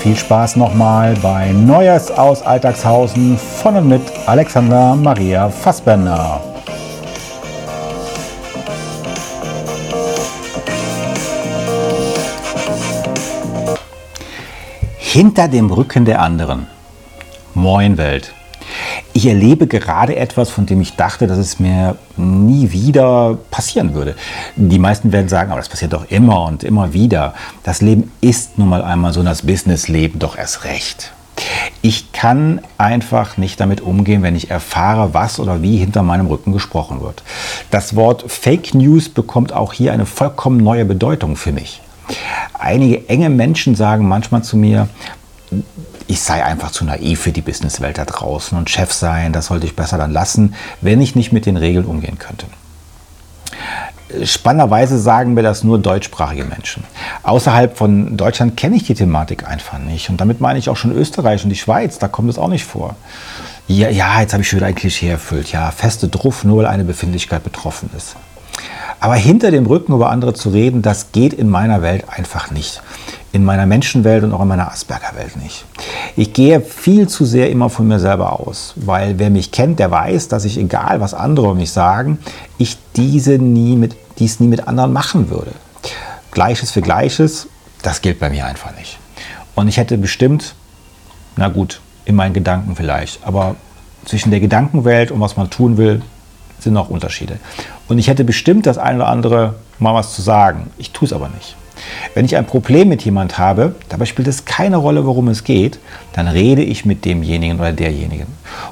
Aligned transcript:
viel 0.00 0.16
Spaß 0.16 0.56
nochmal 0.56 1.14
bei 1.20 1.52
Neues 1.52 2.10
aus 2.10 2.40
Alltagshausen 2.42 3.36
von 3.36 3.76
und 3.76 3.88
mit 3.88 4.02
Alexander 4.26 4.96
Maria 4.96 5.50
Fassbender. 5.50 6.40
Hinter 14.96 15.48
dem 15.48 15.70
Rücken 15.70 16.06
der 16.06 16.22
anderen. 16.22 16.66
Moin 17.52 17.98
Welt. 17.98 18.32
Ich 19.12 19.26
erlebe 19.26 19.66
gerade 19.66 20.16
etwas, 20.16 20.50
von 20.50 20.66
dem 20.66 20.80
ich 20.80 20.94
dachte, 20.94 21.26
dass 21.26 21.38
es 21.38 21.58
mir 21.58 21.96
nie 22.16 22.70
wieder 22.70 23.38
passieren 23.50 23.94
würde. 23.94 24.14
Die 24.54 24.78
meisten 24.78 25.10
werden 25.12 25.28
sagen, 25.28 25.50
aber 25.50 25.60
das 25.60 25.68
passiert 25.68 25.92
doch 25.92 26.08
immer 26.10 26.44
und 26.44 26.62
immer 26.62 26.92
wieder. 26.92 27.34
Das 27.64 27.82
Leben 27.82 28.12
ist 28.20 28.58
nun 28.58 28.68
mal 28.68 28.82
einmal 28.82 29.12
so, 29.12 29.22
das 29.22 29.42
Businessleben 29.42 30.20
doch 30.20 30.38
erst 30.38 30.64
recht. 30.64 31.12
Ich 31.82 32.12
kann 32.12 32.60
einfach 32.78 33.36
nicht 33.36 33.58
damit 33.60 33.80
umgehen, 33.80 34.22
wenn 34.22 34.36
ich 34.36 34.50
erfahre, 34.50 35.14
was 35.14 35.40
oder 35.40 35.62
wie 35.62 35.78
hinter 35.78 36.02
meinem 36.02 36.26
Rücken 36.26 36.52
gesprochen 36.52 37.00
wird. 37.00 37.22
Das 37.70 37.96
Wort 37.96 38.30
Fake 38.30 38.74
News 38.74 39.08
bekommt 39.08 39.52
auch 39.52 39.72
hier 39.72 39.92
eine 39.92 40.06
vollkommen 40.06 40.58
neue 40.58 40.84
Bedeutung 40.84 41.36
für 41.36 41.52
mich. 41.52 41.80
Einige 42.52 43.08
enge 43.08 43.30
Menschen 43.30 43.74
sagen 43.74 44.06
manchmal 44.06 44.42
zu 44.42 44.56
mir, 44.56 44.88
ich 46.10 46.20
sei 46.20 46.44
einfach 46.44 46.72
zu 46.72 46.84
naiv 46.84 47.20
für 47.20 47.30
die 47.30 47.40
Businesswelt 47.40 47.96
da 47.96 48.04
draußen 48.04 48.58
und 48.58 48.68
Chef 48.68 48.92
sein, 48.92 49.32
das 49.32 49.46
sollte 49.46 49.66
ich 49.66 49.76
besser 49.76 49.96
dann 49.96 50.10
lassen, 50.10 50.54
wenn 50.80 51.00
ich 51.00 51.14
nicht 51.14 51.32
mit 51.32 51.46
den 51.46 51.56
Regeln 51.56 51.84
umgehen 51.84 52.18
könnte. 52.18 52.46
Spannenderweise 54.24 54.98
sagen 54.98 55.34
mir 55.34 55.44
das 55.44 55.62
nur 55.62 55.78
deutschsprachige 55.78 56.44
Menschen. 56.44 56.82
Außerhalb 57.22 57.78
von 57.78 58.16
Deutschland 58.16 58.56
kenne 58.56 58.74
ich 58.74 58.82
die 58.82 58.94
Thematik 58.94 59.46
einfach 59.46 59.78
nicht. 59.78 60.10
Und 60.10 60.20
damit 60.20 60.40
meine 60.40 60.58
ich 60.58 60.68
auch 60.68 60.76
schon 60.76 60.90
Österreich 60.90 61.44
und 61.44 61.50
die 61.50 61.56
Schweiz, 61.56 62.00
da 62.00 62.08
kommt 62.08 62.28
es 62.28 62.36
auch 62.36 62.48
nicht 62.48 62.64
vor. 62.64 62.96
Ja, 63.68 63.88
ja 63.88 64.20
jetzt 64.20 64.32
habe 64.32 64.42
ich 64.42 64.48
schon 64.48 64.58
wieder 64.58 64.66
ein 64.66 64.74
Klischee 64.74 65.10
erfüllt. 65.10 65.52
Ja, 65.52 65.70
feste 65.70 66.08
Druff, 66.08 66.42
nur 66.42 66.56
weil 66.58 66.66
eine 66.66 66.82
Befindlichkeit 66.82 67.44
betroffen 67.44 67.88
ist. 67.96 68.16
Aber 68.98 69.14
hinter 69.14 69.52
dem 69.52 69.66
Rücken 69.66 69.92
über 69.92 70.10
andere 70.10 70.34
zu 70.34 70.48
reden, 70.48 70.82
das 70.82 71.12
geht 71.12 71.32
in 71.32 71.48
meiner 71.48 71.80
Welt 71.80 72.04
einfach 72.08 72.50
nicht 72.50 72.82
in 73.32 73.44
meiner 73.44 73.66
Menschenwelt 73.66 74.24
und 74.24 74.32
auch 74.32 74.42
in 74.42 74.48
meiner 74.48 74.70
Asperger-Welt 74.70 75.36
nicht. 75.36 75.64
Ich 76.16 76.32
gehe 76.32 76.60
viel 76.60 77.08
zu 77.08 77.24
sehr 77.24 77.50
immer 77.50 77.70
von 77.70 77.86
mir 77.86 78.00
selber 78.00 78.40
aus, 78.40 78.74
weil 78.76 79.18
wer 79.18 79.30
mich 79.30 79.52
kennt, 79.52 79.78
der 79.78 79.90
weiß, 79.90 80.28
dass 80.28 80.44
ich, 80.44 80.58
egal 80.58 81.00
was 81.00 81.14
andere 81.14 81.54
mich 81.54 81.70
sagen, 81.70 82.18
ich 82.58 82.76
diese 82.96 83.38
nie 83.38 83.76
mit, 83.76 83.94
dies 84.18 84.40
nie 84.40 84.48
mit 84.48 84.66
anderen 84.66 84.92
machen 84.92 85.30
würde. 85.30 85.52
Gleiches 86.32 86.72
für 86.72 86.80
Gleiches, 86.80 87.46
das 87.82 88.02
gilt 88.02 88.18
bei 88.18 88.30
mir 88.30 88.46
einfach 88.46 88.74
nicht. 88.76 88.98
Und 89.54 89.68
ich 89.68 89.76
hätte 89.76 89.96
bestimmt, 89.98 90.54
na 91.36 91.48
gut, 91.48 91.80
in 92.04 92.16
meinen 92.16 92.34
Gedanken 92.34 92.74
vielleicht, 92.74 93.24
aber 93.24 93.56
zwischen 94.04 94.30
der 94.30 94.40
Gedankenwelt 94.40 95.10
und 95.10 95.20
was 95.20 95.36
man 95.36 95.50
tun 95.50 95.76
will, 95.76 96.02
sind 96.58 96.72
noch 96.72 96.90
Unterschiede. 96.90 97.38
Und 97.88 97.98
ich 97.98 98.08
hätte 98.08 98.24
bestimmt 98.24 98.66
das 98.66 98.78
eine 98.78 98.98
oder 98.98 99.08
andere 99.08 99.54
mal 99.78 99.94
was 99.94 100.14
zu 100.14 100.22
sagen. 100.22 100.70
Ich 100.78 100.90
tue 100.90 101.06
es 101.06 101.12
aber 101.12 101.28
nicht. 101.28 101.56
Wenn 102.14 102.24
ich 102.24 102.36
ein 102.36 102.46
Problem 102.46 102.88
mit 102.88 103.02
jemand 103.02 103.38
habe, 103.38 103.74
dabei 103.88 104.04
spielt 104.04 104.28
es 104.28 104.44
keine 104.44 104.76
Rolle, 104.76 105.06
worum 105.06 105.28
es 105.28 105.44
geht, 105.44 105.78
dann 106.12 106.28
rede 106.28 106.62
ich 106.62 106.84
mit 106.84 107.04
demjenigen 107.04 107.58
oder 107.58 107.72
derjenigen. 107.72 108.26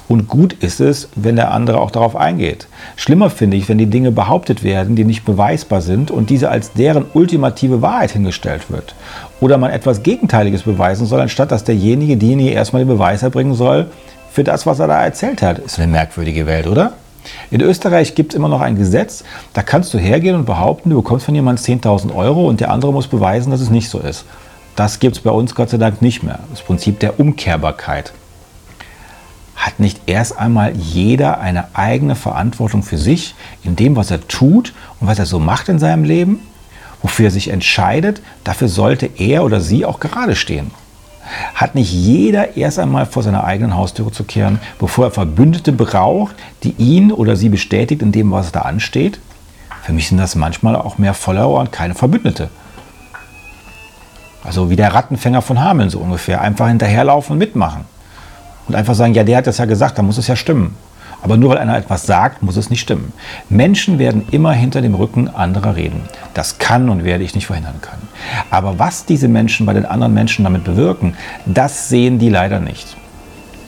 Und 0.08 0.28
gut 0.28 0.54
ist 0.54 0.80
es, 0.80 1.08
wenn 1.14 1.36
der 1.36 1.52
andere 1.52 1.80
auch 1.80 1.90
darauf 1.90 2.16
eingeht. 2.16 2.68
Schlimmer 2.96 3.30
finde 3.30 3.56
ich, 3.56 3.68
wenn 3.68 3.78
die 3.78 3.86
Dinge 3.86 4.10
behauptet 4.10 4.64
werden, 4.64 4.96
die 4.96 5.04
nicht 5.04 5.24
beweisbar 5.24 5.80
sind 5.80 6.10
und 6.10 6.30
diese 6.30 6.50
als 6.50 6.72
deren 6.72 7.04
ultimative 7.14 7.82
Wahrheit 7.82 8.12
hingestellt 8.12 8.70
wird. 8.70 8.94
Oder 9.40 9.58
man 9.58 9.70
etwas 9.70 10.02
Gegenteiliges 10.02 10.62
beweisen 10.62 11.06
soll, 11.06 11.20
anstatt 11.20 11.52
dass 11.52 11.64
derjenige, 11.64 12.16
diejenige 12.16 12.50
erstmal 12.50 12.82
den 12.82 12.88
Beweis 12.88 13.22
erbringen 13.22 13.54
soll 13.54 13.86
für 14.32 14.44
das, 14.44 14.66
was 14.66 14.78
er 14.78 14.88
da 14.88 15.02
erzählt 15.02 15.42
hat. 15.42 15.58
Ist 15.58 15.78
eine 15.78 15.90
merkwürdige 15.90 16.46
Welt, 16.46 16.66
oder? 16.66 16.92
In 17.50 17.60
Österreich 17.60 18.14
gibt 18.14 18.32
es 18.32 18.36
immer 18.36 18.48
noch 18.48 18.60
ein 18.60 18.76
Gesetz, 18.76 19.24
da 19.52 19.62
kannst 19.62 19.94
du 19.94 19.98
hergehen 19.98 20.36
und 20.36 20.44
behaupten, 20.46 20.90
du 20.90 20.96
bekommst 21.02 21.26
von 21.26 21.34
jemandem 21.34 21.64
10.000 21.80 22.14
Euro 22.14 22.48
und 22.48 22.60
der 22.60 22.70
andere 22.70 22.92
muss 22.92 23.06
beweisen, 23.06 23.50
dass 23.50 23.60
es 23.60 23.70
nicht 23.70 23.88
so 23.88 23.98
ist. 23.98 24.24
Das 24.76 25.00
gibt 25.00 25.16
es 25.16 25.22
bei 25.22 25.30
uns 25.30 25.54
Gott 25.54 25.70
sei 25.70 25.76
Dank 25.76 26.02
nicht 26.02 26.22
mehr. 26.22 26.38
Das 26.50 26.62
Prinzip 26.62 27.00
der 27.00 27.18
Umkehrbarkeit. 27.18 28.12
Hat 29.56 29.80
nicht 29.80 30.00
erst 30.06 30.38
einmal 30.38 30.76
jeder 30.76 31.40
eine 31.40 31.74
eigene 31.74 32.14
Verantwortung 32.14 32.84
für 32.84 32.96
sich 32.96 33.34
in 33.64 33.74
dem, 33.74 33.96
was 33.96 34.12
er 34.12 34.26
tut 34.28 34.72
und 35.00 35.08
was 35.08 35.18
er 35.18 35.26
so 35.26 35.40
macht 35.40 35.68
in 35.68 35.80
seinem 35.80 36.04
Leben? 36.04 36.40
Wofür 37.02 37.26
er 37.26 37.30
sich 37.32 37.48
entscheidet, 37.48 38.22
dafür 38.44 38.68
sollte 38.68 39.10
er 39.18 39.44
oder 39.44 39.60
sie 39.60 39.84
auch 39.84 39.98
gerade 39.98 40.36
stehen. 40.36 40.70
Hat 41.54 41.74
nicht 41.74 41.92
jeder 41.92 42.56
erst 42.56 42.78
einmal 42.78 43.06
vor 43.06 43.22
seiner 43.22 43.44
eigenen 43.44 43.76
Haustüre 43.76 44.12
zu 44.12 44.24
kehren, 44.24 44.60
bevor 44.78 45.06
er 45.06 45.10
Verbündete 45.10 45.72
braucht, 45.72 46.36
die 46.62 46.74
ihn 46.78 47.12
oder 47.12 47.36
sie 47.36 47.48
bestätigt 47.48 48.02
in 48.02 48.12
dem, 48.12 48.30
was 48.30 48.52
da 48.52 48.62
ansteht? 48.62 49.20
Für 49.82 49.92
mich 49.92 50.08
sind 50.08 50.18
das 50.18 50.34
manchmal 50.34 50.76
auch 50.76 50.98
mehr 50.98 51.14
Follower 51.14 51.60
und 51.60 51.72
keine 51.72 51.94
Verbündete. 51.94 52.50
Also 54.44 54.70
wie 54.70 54.76
der 54.76 54.94
Rattenfänger 54.94 55.42
von 55.42 55.60
Hameln 55.60 55.90
so 55.90 55.98
ungefähr. 55.98 56.40
Einfach 56.40 56.68
hinterherlaufen 56.68 57.32
und 57.32 57.38
mitmachen. 57.38 57.84
Und 58.66 58.74
einfach 58.74 58.94
sagen, 58.94 59.14
ja, 59.14 59.24
der 59.24 59.38
hat 59.38 59.46
das 59.46 59.58
ja 59.58 59.64
gesagt, 59.64 59.98
dann 59.98 60.06
muss 60.06 60.18
es 60.18 60.26
ja 60.26 60.36
stimmen. 60.36 60.76
Aber 61.22 61.36
nur 61.36 61.50
weil 61.50 61.58
einer 61.58 61.76
etwas 61.76 62.06
sagt, 62.06 62.42
muss 62.42 62.56
es 62.56 62.70
nicht 62.70 62.80
stimmen. 62.80 63.12
Menschen 63.48 63.98
werden 63.98 64.26
immer 64.30 64.52
hinter 64.52 64.80
dem 64.80 64.94
Rücken 64.94 65.28
anderer 65.28 65.76
reden. 65.76 66.02
Das 66.34 66.58
kann 66.58 66.88
und 66.88 67.04
werde 67.04 67.24
ich 67.24 67.34
nicht 67.34 67.46
verhindern 67.46 67.80
können. 67.80 68.08
Aber 68.50 68.78
was 68.78 69.04
diese 69.04 69.28
Menschen 69.28 69.66
bei 69.66 69.72
den 69.72 69.84
anderen 69.84 70.14
Menschen 70.14 70.44
damit 70.44 70.64
bewirken, 70.64 71.14
das 71.46 71.88
sehen 71.88 72.18
die 72.18 72.28
leider 72.28 72.60
nicht. 72.60 72.96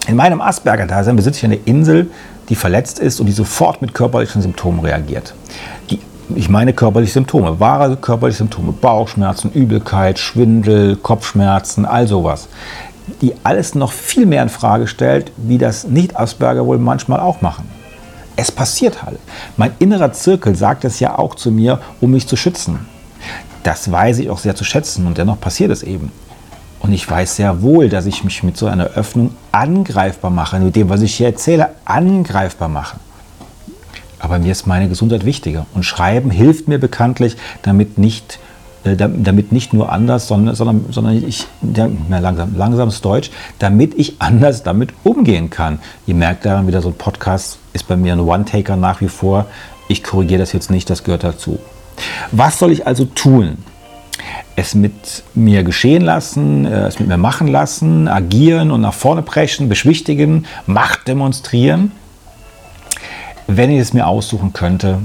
In 0.07 0.17
meinem 0.17 0.41
Asperger-Dasein 0.41 1.17
besitze 1.17 1.39
ich 1.39 1.45
eine 1.45 1.57
Insel, 1.57 2.11
die 2.49 2.55
verletzt 2.55 2.99
ist 2.99 3.21
und 3.21 3.27
die 3.27 3.33
sofort 3.33 3.81
mit 3.83 3.95
körperlichen 3.95 4.43
Symptomen 4.43 4.81
reagiert. 4.81 5.35
Die, 5.91 6.01
ich 6.35 6.49
meine 6.49 6.73
körperliche 6.73 7.13
Symptome, 7.13 7.61
wahre 7.61 7.97
körperliche 7.97 8.39
Symptome, 8.39 8.73
Bauchschmerzen, 8.73 9.53
Übelkeit, 9.53 10.19
Schwindel, 10.19 10.97
Kopfschmerzen, 10.97 11.85
all 11.85 12.09
sowas 12.09 12.49
die 13.21 13.35
alles 13.43 13.75
noch 13.75 13.93
viel 13.93 14.27
mehr 14.27 14.43
in 14.43 14.49
Frage 14.49 14.87
stellt, 14.87 15.33
wie 15.37 15.59
das 15.59 15.85
Nicht-Asperger 15.85 16.67
wohl 16.67 16.79
manchmal 16.79 17.21
auch 17.21 17.41
machen. 17.41 17.69
Es 18.37 18.51
passiert 18.51 19.03
halt. 19.03 19.19
Mein 19.57 19.73
innerer 19.79 20.13
Zirkel 20.13 20.55
sagt 20.55 20.85
es 20.85 21.01
ja 21.01 21.19
auch 21.19 21.35
zu 21.35 21.51
mir, 21.51 21.81
um 22.01 22.11
mich 22.11 22.27
zu 22.27 22.37
schützen. 22.37 22.87
Das 23.63 23.91
weiß 23.91 24.19
ich 24.19 24.31
auch 24.31 24.39
sehr 24.39 24.57
zu 24.57 24.65
schätzen 24.65 25.07
und 25.07 25.19
dennoch 25.19 25.39
passiert 25.41 25.71
es 25.71 25.83
eben. 25.83 26.11
Und 26.81 26.93
ich 26.93 27.09
weiß 27.09 27.37
sehr 27.37 27.61
wohl, 27.61 27.91
dass 27.91 28.07
ich 28.07 28.25
mich 28.25 28.43
mit 28.43 28.57
so 28.57 28.67
einer 28.67 28.87
Öffnung 28.87 29.35
angreifbar 29.53 30.31
mache, 30.31 30.59
mit 30.59 30.77
dem, 30.77 30.89
was 30.89 31.03
ich 31.03 31.15
hier 31.15 31.27
erzähle, 31.27 31.71
angreifbar 31.85 32.69
mache. 32.69 32.99
Aber 34.19 34.39
mir 34.39 34.53
ist 34.53 34.67
meine 34.67 34.89
Gesundheit 34.89 35.25
wichtiger. 35.25 35.67
Und 35.75 35.85
Schreiben 35.85 36.31
hilft 36.31 36.69
mir 36.69 36.79
bekanntlich, 36.79 37.37
damit 37.63 37.99
nicht 37.99 38.39
damit 38.85 39.53
nicht 39.53 39.73
nur 39.73 39.93
anders, 39.93 40.27
sondern, 40.27 40.55
sondern, 40.55 40.87
sondern 40.91 41.23
ich, 41.23 41.47
ja, 41.75 41.89
langsam, 42.09 42.57
langsames 42.57 43.01
Deutsch, 43.01 43.31
damit 43.59 43.95
ich 43.99 44.17
anders 44.21 44.63
damit 44.63 44.91
umgehen 45.05 45.51
kann. 45.51 45.81
Ihr 46.07 46.15
merkt 46.15 46.47
daran 46.47 46.67
wieder, 46.67 46.81
so 46.81 46.89
ein 46.89 46.95
Podcast 46.95 47.59
ist 47.73 47.87
bei 47.89 47.97
mir 47.97 48.15
ein 48.15 48.21
One-Taker 48.21 48.77
nach 48.77 49.01
wie 49.01 49.09
vor. 49.09 49.47
Ich 49.89 50.03
korrigiere 50.03 50.41
das 50.41 50.53
jetzt 50.53 50.71
nicht, 50.71 50.89
das 50.89 51.05
gehört 51.05 51.25
dazu. 51.25 51.59
Was 52.33 52.59
soll 52.59 52.73
ich 52.73 52.87
also 52.87 53.05
tun? 53.05 53.59
es 54.57 54.75
mit 54.75 55.23
mir 55.35 55.63
geschehen 55.63 56.03
lassen, 56.03 56.67
äh, 56.67 56.87
es 56.87 56.99
mit 56.99 57.09
mir 57.09 57.17
machen 57.17 57.49
lassen, 57.49 58.09
agieren 58.09 58.71
und 58.71 58.83
nach 58.83 58.95
vorne 58.95 59.23
brechen, 59.23 59.69
beschwichtigen, 59.69 60.47
Macht 60.67 61.09
demonstrieren. 61.09 61.93
Wenn 63.47 63.71
ich 63.71 63.81
es 63.81 63.93
mir 63.93 64.07
aussuchen 64.07 64.53
könnte, 64.53 65.01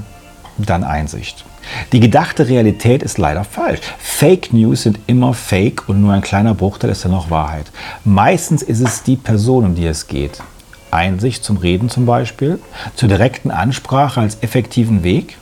dann 0.58 0.84
Einsicht. 0.84 1.44
Die 1.92 2.00
gedachte 2.00 2.48
Realität 2.48 3.02
ist 3.02 3.18
leider 3.18 3.44
falsch. 3.44 3.80
Fake 3.98 4.52
News 4.52 4.82
sind 4.82 4.98
immer 5.06 5.34
Fake 5.34 5.88
und 5.88 6.00
nur 6.00 6.12
ein 6.12 6.22
kleiner 6.22 6.54
Bruchteil 6.54 6.90
ist 6.90 7.04
ja 7.04 7.10
noch 7.10 7.30
Wahrheit. 7.30 7.70
Meistens 8.04 8.62
ist 8.62 8.80
es 8.80 9.02
die 9.02 9.16
Person, 9.16 9.64
um 9.64 9.74
die 9.74 9.86
es 9.86 10.06
geht. 10.06 10.42
Einsicht 10.90 11.44
zum 11.44 11.56
Reden 11.56 11.88
zum 11.88 12.06
Beispiel, 12.06 12.58
zur 12.94 13.08
direkten 13.08 13.50
Ansprache 13.50 14.20
als 14.20 14.38
effektiven 14.42 15.02
Weg. 15.02 15.36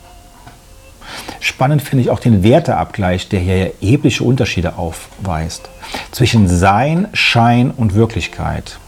Spannend 1.41 1.83
finde 1.83 2.03
ich 2.03 2.11
auch 2.11 2.19
den 2.19 2.43
Werteabgleich, 2.43 3.29
der 3.29 3.41
hier 3.41 3.73
erhebliche 3.81 4.25
Unterschiede 4.25 4.79
aufweist. 4.79 5.69
Zwischen 6.11 6.49
Sein, 6.49 7.09
Schein 7.13 7.71
und 7.71 7.95
Wirklichkeit. 7.95 8.79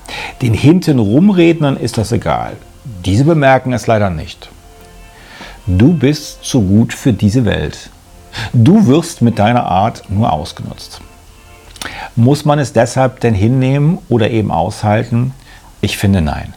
Den 0.42 0.54
Hintenrumrednern 0.54 1.76
ist 1.76 1.98
das 1.98 2.12
egal. 2.12 2.56
Diese 3.04 3.24
bemerken 3.24 3.72
es 3.72 3.86
leider 3.86 4.10
nicht. 4.10 4.48
Du 5.68 5.94
bist 5.94 6.44
zu 6.44 6.62
gut 6.62 6.92
für 6.92 7.12
diese 7.12 7.44
Welt. 7.44 7.90
Du 8.52 8.86
wirst 8.86 9.20
mit 9.20 9.40
deiner 9.40 9.64
Art 9.64 10.04
nur 10.08 10.32
ausgenutzt. 10.32 11.00
Muss 12.14 12.44
man 12.44 12.60
es 12.60 12.72
deshalb 12.72 13.18
denn 13.18 13.34
hinnehmen 13.34 13.98
oder 14.08 14.30
eben 14.30 14.52
aushalten? 14.52 15.34
Ich 15.80 15.98
finde 15.98 16.20
nein. 16.20 16.54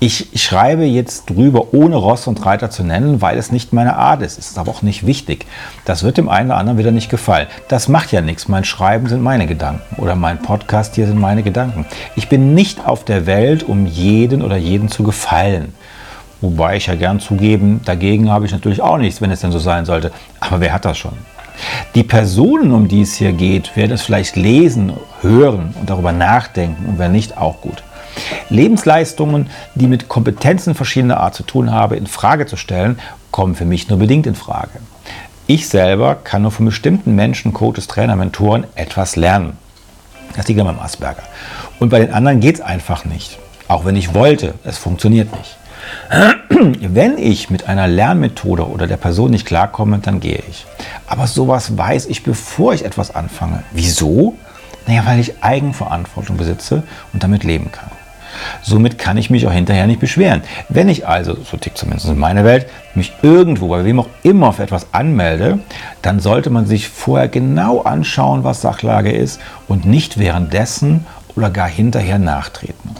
Ich 0.00 0.30
schreibe 0.34 0.84
jetzt 0.84 1.28
drüber, 1.28 1.74
ohne 1.74 1.96
Ross 1.96 2.26
und 2.26 2.46
Reiter 2.46 2.70
zu 2.70 2.84
nennen, 2.84 3.20
weil 3.20 3.36
es 3.36 3.52
nicht 3.52 3.74
meine 3.74 3.96
Art 3.96 4.22
ist. 4.22 4.38
Es 4.38 4.48
ist 4.48 4.58
aber 4.58 4.70
auch 4.70 4.80
nicht 4.80 5.04
wichtig. 5.04 5.44
Das 5.84 6.02
wird 6.02 6.16
dem 6.16 6.30
einen 6.30 6.48
oder 6.48 6.58
anderen 6.58 6.78
wieder 6.78 6.90
nicht 6.90 7.10
gefallen. 7.10 7.48
Das 7.68 7.88
macht 7.88 8.12
ja 8.12 8.22
nichts. 8.22 8.48
Mein 8.48 8.64
Schreiben 8.64 9.08
sind 9.08 9.22
meine 9.22 9.46
Gedanken 9.46 10.00
oder 10.00 10.14
mein 10.14 10.40
Podcast 10.40 10.94
hier 10.94 11.06
sind 11.06 11.20
meine 11.20 11.42
Gedanken. 11.42 11.84
Ich 12.16 12.30
bin 12.30 12.54
nicht 12.54 12.86
auf 12.86 13.04
der 13.04 13.26
Welt, 13.26 13.62
um 13.62 13.84
jeden 13.84 14.40
oder 14.40 14.56
jeden 14.56 14.88
zu 14.88 15.02
gefallen. 15.02 15.74
Wobei 16.40 16.76
ich 16.76 16.86
ja 16.86 16.94
gern 16.94 17.20
zugeben, 17.20 17.80
dagegen 17.84 18.30
habe 18.30 18.46
ich 18.46 18.52
natürlich 18.52 18.80
auch 18.80 18.98
nichts, 18.98 19.20
wenn 19.20 19.30
es 19.30 19.40
denn 19.40 19.52
so 19.52 19.58
sein 19.58 19.84
sollte. 19.84 20.12
Aber 20.40 20.60
wer 20.60 20.72
hat 20.72 20.84
das 20.84 20.98
schon? 20.98 21.14
Die 21.94 22.04
Personen, 22.04 22.72
um 22.72 22.86
die 22.86 23.02
es 23.02 23.16
hier 23.16 23.32
geht, 23.32 23.74
werden 23.76 23.92
es 23.92 24.02
vielleicht 24.02 24.36
lesen, 24.36 24.92
hören 25.22 25.74
und 25.80 25.90
darüber 25.90 26.12
nachdenken 26.12 26.86
und 26.86 26.98
wer 26.98 27.08
nicht, 27.08 27.36
auch 27.36 27.60
gut. 27.60 27.82
Lebensleistungen, 28.48 29.48
die 29.74 29.86
mit 29.86 30.08
Kompetenzen 30.08 30.74
verschiedener 30.74 31.18
Art 31.18 31.34
zu 31.34 31.42
tun 31.42 31.72
haben, 31.72 31.96
in 31.96 32.06
Frage 32.06 32.46
zu 32.46 32.56
stellen, 32.56 32.98
kommen 33.30 33.54
für 33.54 33.64
mich 33.64 33.88
nur 33.88 33.98
bedingt 33.98 34.26
in 34.26 34.34
Frage. 34.34 34.80
Ich 35.46 35.68
selber 35.68 36.14
kann 36.14 36.42
nur 36.42 36.50
von 36.50 36.66
bestimmten 36.66 37.14
Menschen, 37.14 37.52
Coaches, 37.52 37.86
Trainer, 37.86 38.16
Mentoren 38.16 38.66
etwas 38.74 39.16
lernen. 39.16 39.56
Das 40.36 40.46
liegt 40.46 40.60
an 40.60 40.66
meinem 40.66 40.78
Asperger. 40.78 41.22
Und 41.78 41.88
bei 41.88 42.00
den 42.00 42.12
anderen 42.12 42.40
geht 42.40 42.56
es 42.56 42.60
einfach 42.60 43.04
nicht. 43.04 43.38
Auch 43.66 43.84
wenn 43.84 43.96
ich 43.96 44.14
wollte, 44.14 44.54
es 44.64 44.78
funktioniert 44.78 45.32
nicht. 45.36 45.56
Wenn 46.48 47.18
ich 47.18 47.50
mit 47.50 47.68
einer 47.68 47.86
Lernmethode 47.86 48.68
oder 48.68 48.86
der 48.86 48.96
Person 48.96 49.30
nicht 49.30 49.46
klarkomme, 49.46 49.98
dann 49.98 50.20
gehe 50.20 50.42
ich. 50.48 50.66
Aber 51.06 51.26
sowas 51.26 51.76
weiß 51.76 52.06
ich, 52.06 52.22
bevor 52.22 52.74
ich 52.74 52.84
etwas 52.84 53.14
anfange. 53.14 53.62
Wieso? 53.72 54.34
Naja, 54.86 55.02
weil 55.04 55.20
ich 55.20 55.42
Eigenverantwortung 55.42 56.36
besitze 56.36 56.82
und 57.12 57.22
damit 57.22 57.44
leben 57.44 57.70
kann. 57.70 57.90
Somit 58.62 58.98
kann 58.98 59.16
ich 59.16 59.30
mich 59.30 59.46
auch 59.46 59.52
hinterher 59.52 59.86
nicht 59.86 60.00
beschweren. 60.00 60.42
Wenn 60.68 60.88
ich 60.88 61.06
also, 61.06 61.36
so 61.42 61.56
tickt 61.56 61.78
zumindest 61.78 62.08
in 62.08 62.18
meiner 62.18 62.44
Welt, 62.44 62.66
mich 62.94 63.12
irgendwo, 63.22 63.68
bei 63.68 63.84
wem 63.84 64.00
auch 64.00 64.08
immer 64.22 64.52
für 64.52 64.62
etwas 64.62 64.86
anmelde, 64.92 65.60
dann 66.02 66.20
sollte 66.20 66.50
man 66.50 66.66
sich 66.66 66.88
vorher 66.88 67.28
genau 67.28 67.80
anschauen, 67.80 68.44
was 68.44 68.60
Sachlage 68.60 69.12
ist 69.12 69.40
und 69.66 69.84
nicht 69.86 70.18
währenddessen 70.18 71.06
oder 71.36 71.50
gar 71.50 71.68
hinterher 71.68 72.18
nachtreten. 72.18 72.96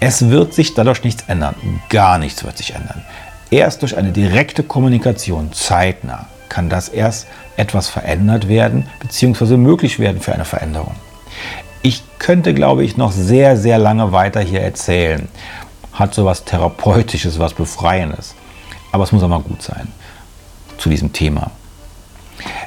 Es 0.00 0.30
wird 0.30 0.54
sich 0.54 0.74
dadurch 0.74 1.04
nichts 1.04 1.24
ändern. 1.26 1.54
Gar 1.88 2.18
nichts 2.18 2.44
wird 2.44 2.58
sich 2.58 2.74
ändern. 2.74 3.04
Erst 3.50 3.82
durch 3.82 3.96
eine 3.96 4.12
direkte 4.12 4.62
Kommunikation 4.62 5.52
zeitnah 5.52 6.26
kann 6.48 6.68
das 6.68 6.88
erst 6.88 7.26
etwas 7.56 7.88
verändert 7.88 8.48
werden, 8.48 8.86
beziehungsweise 9.00 9.56
möglich 9.56 9.98
werden 9.98 10.20
für 10.20 10.32
eine 10.32 10.44
Veränderung. 10.44 10.94
Ich 11.82 12.02
könnte, 12.18 12.54
glaube 12.54 12.84
ich, 12.84 12.96
noch 12.96 13.12
sehr, 13.12 13.56
sehr 13.56 13.78
lange 13.78 14.12
weiter 14.12 14.40
hier 14.40 14.60
erzählen. 14.60 15.28
Hat 15.92 16.14
so 16.14 16.24
was 16.24 16.44
Therapeutisches, 16.44 17.38
was 17.38 17.54
Befreiendes. 17.54 18.34
Aber 18.92 19.04
es 19.04 19.12
muss 19.12 19.22
auch 19.22 19.28
mal 19.28 19.40
gut 19.40 19.62
sein 19.62 19.88
zu 20.78 20.88
diesem 20.88 21.12
Thema. 21.12 21.50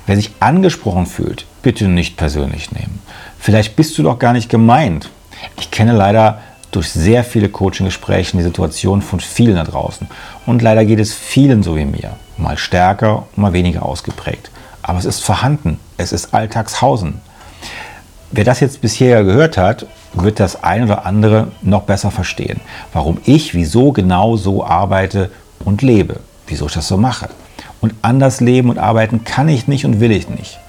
Wer 0.05 0.15
sich 0.15 0.31
angesprochen 0.39 1.05
fühlt, 1.05 1.45
bitte 1.61 1.87
nicht 1.87 2.17
persönlich 2.17 2.71
nehmen. 2.71 3.01
Vielleicht 3.39 3.75
bist 3.75 3.97
du 3.97 4.03
doch 4.03 4.19
gar 4.19 4.33
nicht 4.33 4.49
gemeint. 4.49 5.09
Ich 5.59 5.71
kenne 5.71 5.93
leider 5.93 6.41
durch 6.75 6.91
sehr 6.91 7.23
viele 7.23 7.49
Coaching-Gespräche 7.49 8.37
die 8.37 8.43
Situation 8.43 9.01
von 9.01 9.19
vielen 9.19 9.55
da 9.55 9.63
draußen. 9.63 10.07
Und 10.45 10.61
leider 10.61 10.85
geht 10.85 10.99
es 10.99 11.13
vielen 11.13 11.63
so 11.63 11.75
wie 11.75 11.85
mir. 11.85 12.15
Mal 12.37 12.57
stärker, 12.57 13.27
mal 13.35 13.53
weniger 13.53 13.83
ausgeprägt. 13.83 14.51
Aber 14.81 14.99
es 14.99 15.05
ist 15.05 15.23
vorhanden. 15.23 15.79
Es 15.97 16.11
ist 16.11 16.33
Alltagshausen. 16.33 17.21
Wer 18.31 18.43
das 18.43 18.59
jetzt 18.59 18.81
bisher 18.81 19.23
gehört 19.23 19.57
hat, 19.57 19.85
wird 20.13 20.39
das 20.39 20.63
ein 20.63 20.83
oder 20.83 21.05
andere 21.05 21.49
noch 21.61 21.83
besser 21.83 22.11
verstehen. 22.11 22.59
Warum 22.91 23.19
ich, 23.25 23.53
wieso 23.53 23.91
genau 23.91 24.35
so 24.35 24.65
arbeite 24.65 25.29
und 25.63 25.81
lebe. 25.83 26.19
Wieso 26.47 26.65
ich 26.65 26.73
das 26.73 26.87
so 26.87 26.97
mache. 26.97 27.29
Und 27.79 27.93
anders 28.01 28.41
leben 28.41 28.69
und 28.69 28.79
arbeiten 28.79 29.23
kann 29.23 29.49
ich 29.49 29.67
nicht 29.67 29.85
und 29.85 29.99
will 29.99 30.11
ich 30.11 30.29
nicht. 30.29 30.59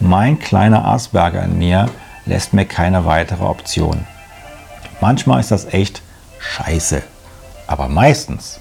Mein 0.00 0.38
kleiner 0.38 0.86
Asperger 0.86 1.44
in 1.44 1.58
mir 1.58 1.86
lässt 2.24 2.54
mir 2.54 2.64
keine 2.64 3.04
weitere 3.04 3.44
Option. 3.44 4.06
Manchmal 5.02 5.40
ist 5.40 5.50
das 5.50 5.64
echt 5.64 6.00
scheiße, 6.38 7.02
aber 7.66 7.88
meistens 7.88 8.60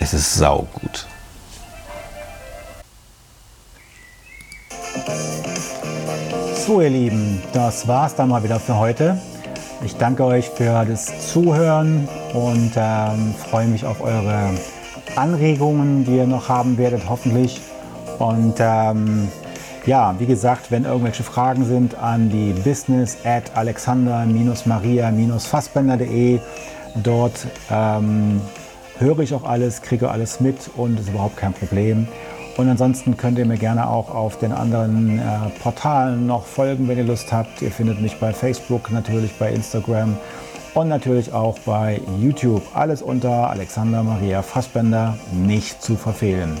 ist 0.00 0.14
es 0.14 0.34
saugut. 0.36 1.06
So 6.66 6.80
ihr 6.80 6.88
Lieben, 6.88 7.42
das 7.52 7.86
war's 7.86 8.14
dann 8.14 8.30
mal 8.30 8.42
wieder 8.42 8.58
für 8.58 8.78
heute. 8.78 9.20
Ich 9.84 9.94
danke 9.96 10.24
euch 10.24 10.48
für 10.48 10.86
das 10.86 11.30
Zuhören 11.30 12.08
und 12.32 12.72
ähm, 12.74 13.34
freue 13.50 13.66
mich 13.66 13.84
auf 13.84 14.00
eure 14.00 14.48
Anregungen, 15.14 16.06
die 16.06 16.16
ihr 16.16 16.26
noch 16.26 16.48
haben 16.48 16.78
werdet, 16.78 17.02
hoffentlich. 17.06 17.60
Und 18.18 18.54
ähm, 18.60 19.28
ja, 19.86 20.14
wie 20.18 20.26
gesagt, 20.26 20.70
wenn 20.70 20.84
irgendwelche 20.84 21.22
Fragen 21.22 21.64
sind 21.64 21.94
an 21.96 22.28
die 22.30 22.52
business 22.52 23.16
at 23.24 23.56
alexander-maria-fassbender.de. 23.56 26.40
Dort 27.02 27.46
ähm, 27.70 28.40
höre 28.98 29.20
ich 29.20 29.34
auch 29.34 29.44
alles, 29.44 29.82
kriege 29.82 30.10
alles 30.10 30.40
mit 30.40 30.70
und 30.76 31.00
ist 31.00 31.08
überhaupt 31.08 31.36
kein 31.36 31.52
Problem. 31.52 32.08
Und 32.56 32.68
ansonsten 32.68 33.16
könnt 33.16 33.38
ihr 33.38 33.46
mir 33.46 33.56
gerne 33.56 33.88
auch 33.88 34.14
auf 34.14 34.38
den 34.38 34.52
anderen 34.52 35.18
äh, 35.18 35.22
Portalen 35.62 36.26
noch 36.26 36.44
folgen, 36.44 36.86
wenn 36.86 36.98
ihr 36.98 37.04
Lust 37.04 37.32
habt. 37.32 37.62
Ihr 37.62 37.70
findet 37.70 38.00
mich 38.00 38.20
bei 38.20 38.32
Facebook, 38.32 38.90
natürlich 38.90 39.32
bei 39.38 39.50
Instagram 39.50 40.18
und 40.74 40.88
natürlich 40.88 41.32
auch 41.32 41.58
bei 41.60 42.00
YouTube. 42.20 42.62
Alles 42.74 43.00
unter 43.00 43.50
Alexander 43.50 44.02
Maria 44.02 44.42
Fassbender 44.42 45.16
nicht 45.32 45.82
zu 45.82 45.96
verfehlen. 45.96 46.60